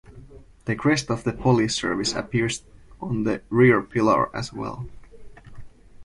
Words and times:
The 0.65 0.75
crest 0.75 1.11
of 1.11 1.23
the 1.23 1.31
police 1.31 1.75
service 1.75 2.15
appears 2.15 2.63
on 2.99 3.21
the 3.21 3.43
rear 3.49 3.83
pillar 3.83 4.35
as 4.35 4.51
well. 4.51 4.87